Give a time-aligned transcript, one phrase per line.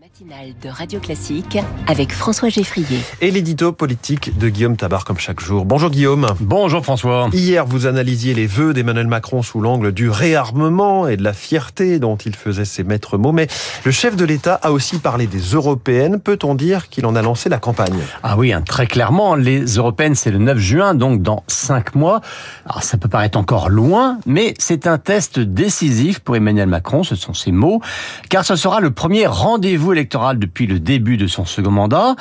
[0.00, 3.00] matinale de Radio Classique avec François Geffrier.
[3.20, 5.64] Et l'édito politique de Guillaume Tabar comme chaque jour.
[5.64, 6.28] Bonjour Guillaume.
[6.38, 7.28] Bonjour François.
[7.32, 11.98] Hier, vous analysiez les vœux d'Emmanuel Macron sous l'angle du réarmement et de la fierté
[11.98, 13.32] dont il faisait ses maîtres mots.
[13.32, 13.48] Mais
[13.84, 16.20] le chef de l'État a aussi parlé des européennes.
[16.20, 17.98] Peut-on dire qu'il en a lancé la campagne?
[18.22, 19.34] Ah oui, hein, très clairement.
[19.34, 22.20] Les européennes, c'est le 9 juin, donc dans 5 mois.
[22.66, 27.16] Alors ça peut paraître encore loin, mais c'est un test décisif pour Emmanuel Macron, ce
[27.16, 27.80] sont ses mots,
[28.28, 32.16] car ce sera le premier rendez-vous électoral depuis le début de son second mandat,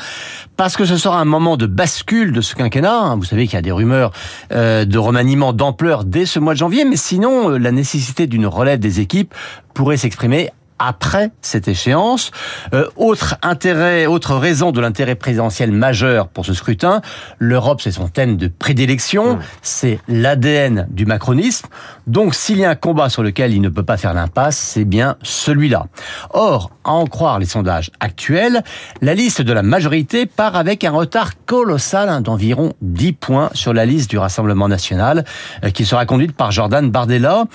[0.55, 2.99] parce que ce sera un moment de bascule de ce quinquennat.
[2.99, 3.15] Hein.
[3.17, 4.11] Vous savez qu'il y a des rumeurs
[4.51, 8.47] euh, de remaniement d'ampleur dès ce mois de janvier, mais sinon, euh, la nécessité d'une
[8.47, 9.33] relève des équipes
[9.73, 12.31] pourrait s'exprimer après cette échéance.
[12.73, 17.01] Euh, autre intérêt, autre raison de l'intérêt présidentiel majeur pour ce scrutin,
[17.39, 19.39] l'Europe c'est son thème de prédilection, mmh.
[19.61, 21.67] c'est l'ADN du macronisme.
[22.05, 24.85] Donc s'il y a un combat sur lequel il ne peut pas faire l'impasse, c'est
[24.85, 25.87] bien celui-là.
[26.31, 28.63] Or, à en croire les sondages actuels,
[29.01, 33.73] la liste de la majorité part avec un retard colossal hein, d'environ 10 points sur
[33.73, 35.25] la liste du Rassemblement national
[35.63, 37.45] euh, qui sera conduite par Jordan Bardella.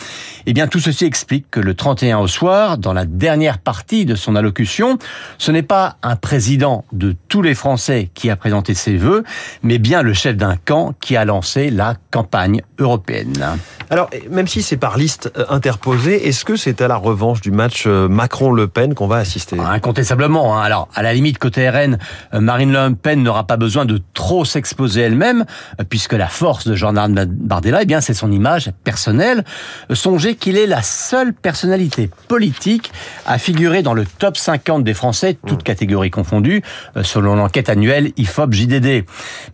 [0.46, 4.14] Eh bien tout ceci explique que le 31 au soir, dans la dernière partie de
[4.14, 4.98] son allocution,
[5.38, 9.22] ce n'est pas un président de tous les Français qui a présenté ses vœux,
[9.62, 13.58] mais bien le chef d'un camp qui a lancé la campagne européenne.
[13.90, 17.50] Alors, même si c'est par liste euh, interposée, est-ce que c'est à la revanche du
[17.50, 19.58] match euh, Macron-Le Pen qu'on va assister?
[19.58, 20.56] Incontestablement.
[20.56, 20.62] Hein.
[20.62, 21.98] Alors, à la limite, côté RN,
[22.32, 25.44] euh, Marine Le Pen n'aura pas besoin de trop s'exposer elle-même,
[25.90, 29.44] puisque la force de Jordan Bardella, eh bien, c'est son image personnelle.
[29.92, 32.92] Songez qu'il est la seule personnalité politique
[33.26, 35.64] à figurer dans le top 50 des Français, toutes mmh.
[35.64, 36.62] catégories confondues,
[37.02, 39.04] selon l'enquête annuelle IFOP-JDD.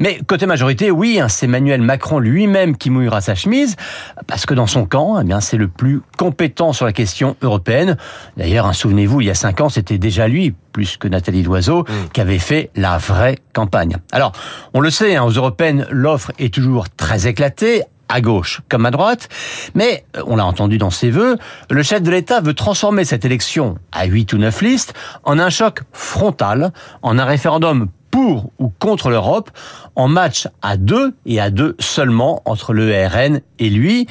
[0.00, 3.76] Mais côté majorité, oui, hein, c'est Emmanuel Macron lui-même qui mouillera sa chemise,
[4.26, 7.96] parce que dans son camp, eh bien, c'est le plus compétent sur la question européenne.
[8.36, 11.82] D'ailleurs, hein, souvenez-vous, il y a cinq ans, c'était déjà lui, plus que Nathalie Loiseau,
[11.82, 12.08] mm.
[12.12, 13.96] qui avait fait la vraie campagne.
[14.12, 14.32] Alors,
[14.74, 18.90] on le sait, hein, aux européennes, l'offre est toujours très éclatée, à gauche comme à
[18.90, 19.28] droite,
[19.74, 21.36] mais euh, on l'a entendu dans ses vœux,
[21.70, 25.50] le chef de l'État veut transformer cette élection à 8 ou 9 listes en un
[25.50, 29.50] choc frontal, en un référendum pour ou contre l'Europe
[29.94, 34.06] en match à deux et à deux seulement entre le RN et lui.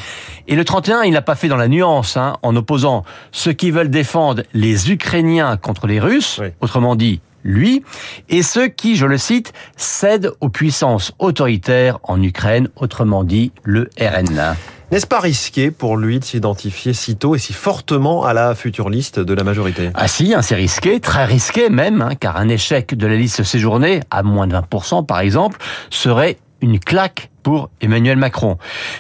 [0.47, 3.72] Et le 31, il n'a pas fait dans la nuance, hein, en opposant ceux qui
[3.72, 7.84] veulent défendre les Ukrainiens contre les Russes, autrement dit lui,
[8.30, 13.90] et ceux qui, je le cite, cèdent aux puissances autoritaires en Ukraine, autrement dit le
[14.00, 14.56] RN.
[14.90, 18.90] N'est-ce pas risqué pour lui de s'identifier si tôt et si fortement à la future
[18.90, 19.90] liste de la majorité?
[19.96, 23.44] Ah si, hein, c'est risqué, très risqué même, hein, car un échec de la liste
[23.44, 25.58] séjournée, à moins de 20% par exemple,
[25.90, 28.58] serait une claque pour Emmanuel Macron.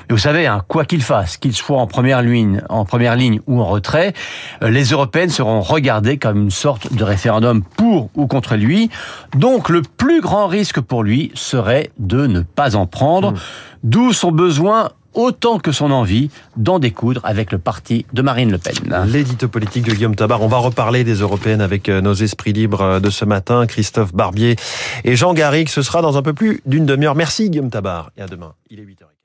[0.07, 3.41] Mais vous savez, hein, quoi qu'il fasse, qu'il soit en première ligne, en première ligne
[3.45, 4.13] ou en retrait,
[4.63, 8.89] euh, les européennes seront regardées comme une sorte de référendum pour ou contre lui.
[9.35, 13.37] Donc le plus grand risque pour lui serait de ne pas en prendre, mmh.
[13.83, 18.57] d'où son besoin autant que son envie d'en découdre avec le parti de Marine Le
[18.57, 18.75] Pen.
[19.07, 20.41] L'édito politique de Guillaume Tabar.
[20.41, 24.13] On va reparler des européennes avec euh, nos esprits libres euh, de ce matin, Christophe
[24.13, 24.55] Barbier
[25.03, 25.69] et Jean Garrigue.
[25.69, 27.15] Ce sera dans un peu plus d'une demi-heure.
[27.15, 28.53] Merci Guillaume Tabar et à demain.
[28.69, 29.16] Il est 8h.